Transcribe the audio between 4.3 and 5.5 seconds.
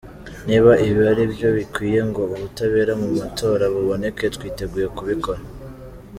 twiteguye kubikora.